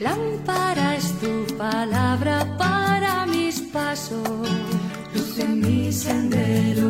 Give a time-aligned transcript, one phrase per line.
[0.00, 4.48] Lámpara es tu palabra para mis pasos,
[5.14, 6.88] luz en mi sendero.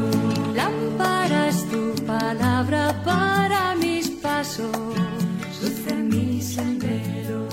[0.54, 4.71] Lámpara es tu palabra para mis pasos,
[5.60, 7.49] luz en mi sendero.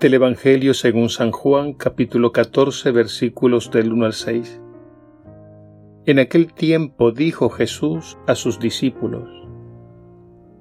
[0.00, 4.60] Del Evangelio según San Juan, capítulo 14, versículos del 1 al 6.
[6.06, 9.28] En aquel tiempo dijo Jesús a sus discípulos,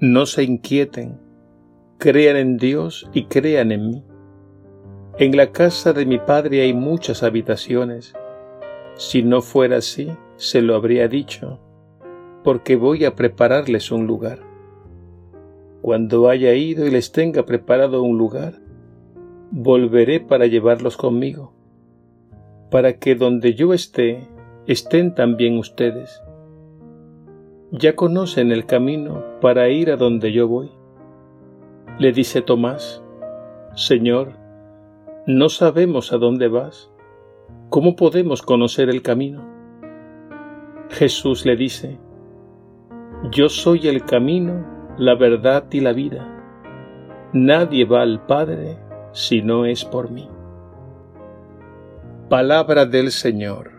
[0.01, 1.17] No se inquieten,
[1.97, 4.03] crean en Dios y crean en mí.
[5.17, 8.13] En la casa de mi Padre hay muchas habitaciones.
[8.95, 11.59] Si no fuera así, se lo habría dicho,
[12.43, 14.39] porque voy a prepararles un lugar.
[15.81, 18.55] Cuando haya ido y les tenga preparado un lugar,
[19.51, 21.53] volveré para llevarlos conmigo,
[22.69, 24.27] para que donde yo esté,
[24.71, 26.21] estén también ustedes.
[27.71, 30.69] Ya conocen el camino para ir a donde yo voy.
[31.97, 33.03] Le dice Tomás,
[33.73, 34.33] Señor,
[35.25, 36.91] no sabemos a dónde vas.
[37.69, 39.43] ¿Cómo podemos conocer el camino?
[40.91, 41.97] Jesús le dice,
[43.31, 44.67] Yo soy el camino,
[44.99, 46.27] la verdad y la vida.
[47.33, 48.77] Nadie va al Padre
[49.13, 50.29] si no es por mí.
[52.29, 53.78] Palabra del Señor.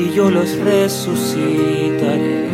[0.00, 2.48] y yo los resucitaré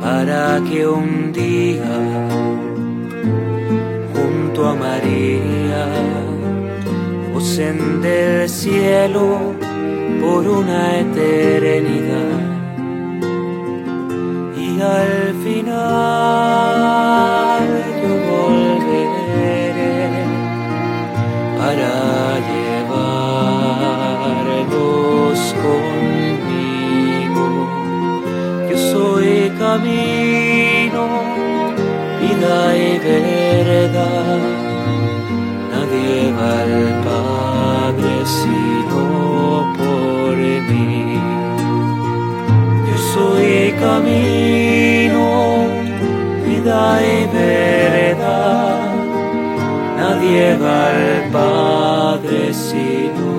[0.00, 1.94] para que un día
[4.12, 5.86] junto a María
[7.32, 9.54] gocen del cielo
[10.20, 11.99] por una eternidad
[29.70, 31.04] camino,
[32.20, 34.38] vida y verdad.
[35.72, 39.02] Nadie va al Padre sino
[39.78, 40.36] por
[40.70, 41.20] mí.
[42.86, 45.26] Yo soy camino,
[46.46, 46.82] vida
[47.12, 48.80] y verdad.
[50.00, 53.29] Nadie va al Padre sino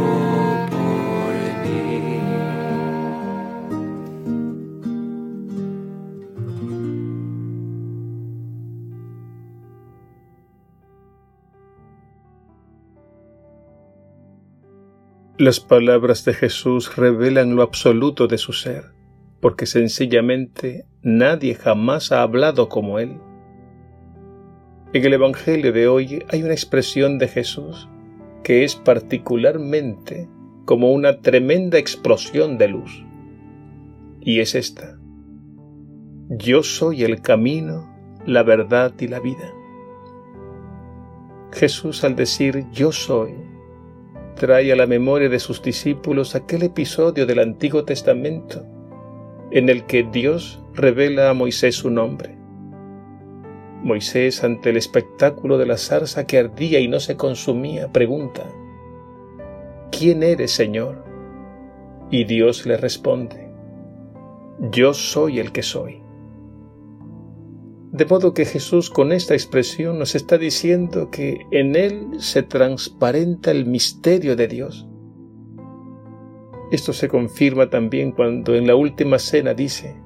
[15.41, 18.91] Las palabras de Jesús revelan lo absoluto de su ser,
[19.39, 23.17] porque sencillamente nadie jamás ha hablado como Él.
[24.93, 27.89] En el Evangelio de hoy hay una expresión de Jesús
[28.43, 30.29] que es particularmente
[30.65, 33.03] como una tremenda explosión de luz.
[34.19, 34.99] Y es esta.
[36.29, 37.91] Yo soy el camino,
[38.27, 39.51] la verdad y la vida.
[41.51, 43.33] Jesús al decir yo soy,
[44.41, 48.65] trae a la memoria de sus discípulos aquel episodio del Antiguo Testamento
[49.51, 52.35] en el que Dios revela a Moisés su nombre.
[53.83, 58.49] Moisés, ante el espectáculo de la zarza que ardía y no se consumía, pregunta,
[59.91, 61.05] ¿quién eres, Señor?
[62.09, 63.47] Y Dios le responde,
[64.71, 66.00] yo soy el que soy.
[67.91, 73.51] De modo que Jesús con esta expresión nos está diciendo que en Él se transparenta
[73.51, 74.87] el misterio de Dios.
[76.71, 79.97] Esto se confirma también cuando en la última cena dice,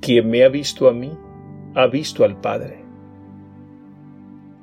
[0.00, 1.16] quien me ha visto a mí,
[1.76, 2.84] ha visto al Padre.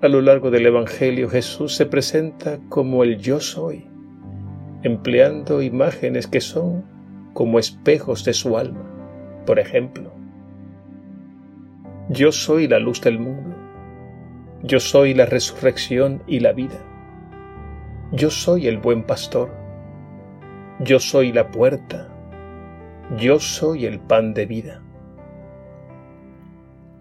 [0.02, 3.88] A lo largo del Evangelio Jesús se presenta como el yo soy,
[4.84, 6.84] empleando imágenes que son
[7.34, 8.84] como espejos de su alma.
[9.46, 10.17] Por ejemplo,
[12.10, 13.54] yo soy la luz del mundo,
[14.64, 16.80] yo soy la resurrección y la vida,
[18.14, 19.52] yo soy el buen pastor,
[20.80, 22.08] yo soy la puerta,
[23.18, 24.82] yo soy el pan de vida.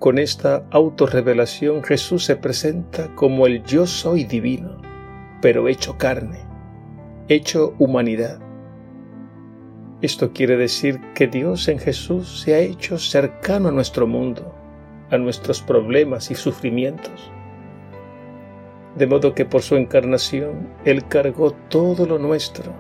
[0.00, 4.82] Con esta autorrevelación Jesús se presenta como el yo soy divino,
[5.40, 6.40] pero hecho carne,
[7.28, 8.40] hecho humanidad.
[10.02, 14.65] Esto quiere decir que Dios en Jesús se ha hecho cercano a nuestro mundo,
[15.10, 17.30] a nuestros problemas y sufrimientos.
[18.96, 22.72] De modo que por su encarnación Él cargó todo lo nuestro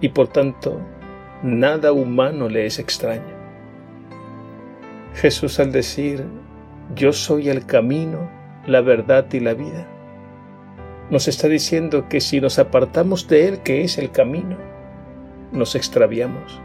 [0.00, 0.80] y por tanto
[1.42, 3.38] nada humano le es extraño.
[5.14, 6.24] Jesús al decir,
[6.94, 8.30] yo soy el camino,
[8.66, 9.86] la verdad y la vida,
[11.10, 14.56] nos está diciendo que si nos apartamos de Él, que es el camino,
[15.52, 16.60] nos extraviamos.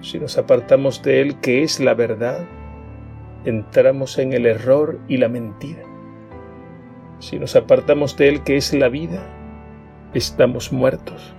[0.00, 2.46] Si nos apartamos de Él, que es la verdad,
[3.44, 5.82] entramos en el error y la mentira.
[7.18, 9.26] Si nos apartamos de Él, que es la vida,
[10.14, 11.34] estamos muertos.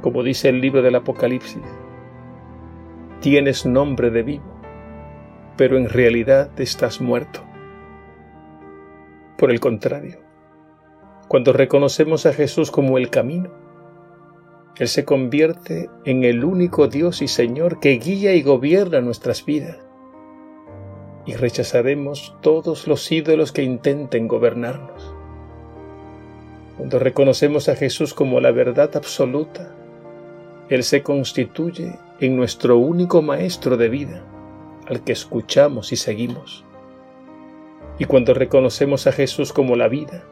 [0.00, 1.62] Como dice el libro del Apocalipsis,
[3.20, 4.58] tienes nombre de vivo
[5.58, 7.44] pero en realidad estás muerto.
[9.36, 10.20] Por el contrario,
[11.26, 13.50] cuando reconocemos a Jesús como el camino,
[14.76, 19.87] Él se convierte en el único Dios y Señor que guía y gobierna nuestras vidas.
[21.28, 25.12] Y rechazaremos todos los ídolos que intenten gobernarnos.
[26.78, 29.70] Cuando reconocemos a Jesús como la verdad absoluta,
[30.70, 34.24] Él se constituye en nuestro único Maestro de vida
[34.86, 36.64] al que escuchamos y seguimos.
[37.98, 40.24] Y cuando reconocemos a Jesús como la vida,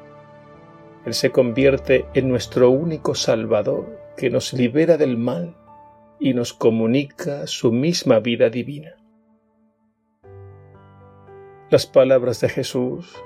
[1.05, 5.55] Él se convierte en nuestro único Salvador que nos libera del mal
[6.19, 8.95] y nos comunica su misma vida divina.
[11.69, 13.17] Las palabras de Jesús,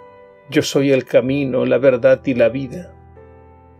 [0.48, 2.94] yo soy el camino, la verdad y la vida,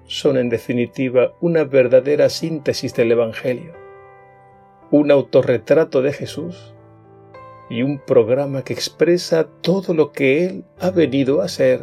[0.05, 3.73] son en definitiva una verdadera síntesis del Evangelio,
[4.91, 6.75] un autorretrato de Jesús
[7.71, 11.81] y un programa que expresa todo lo que Él ha venido a hacer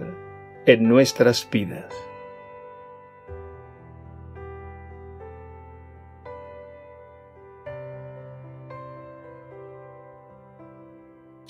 [0.67, 2.06] en nuestras vidas.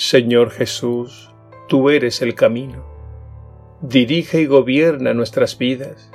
[0.09, 1.33] Señor Jesús,
[1.67, 2.85] tú eres el camino.
[3.81, 6.09] Dirige y gobierna nuestras vidas,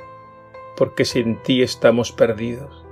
[0.75, 2.83] porque sin ti estamos perdidos.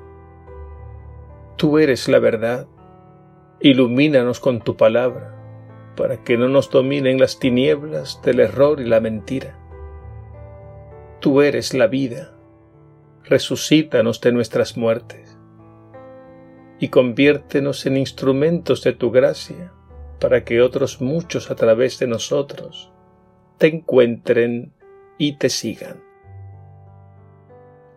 [1.58, 2.68] Tú eres la verdad
[3.60, 5.36] Ilumínanos con tu palabra,
[5.98, 9.58] para que no nos dominen las tinieblas del error y la mentira.
[11.20, 12.32] Tú eres la vida,
[13.24, 15.36] resucítanos de nuestras muertes
[16.80, 19.74] y conviértenos en instrumentos de tu gracia,
[20.22, 22.92] para que otros muchos a través de nosotros
[23.58, 24.72] te encuentren
[25.18, 26.02] y te sigan.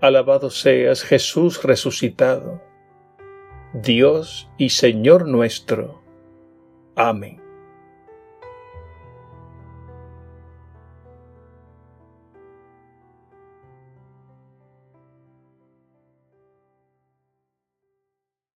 [0.00, 2.60] Alabado seas Jesús resucitado
[3.74, 6.02] Dios y Señor nuestro.
[6.96, 7.43] Amén.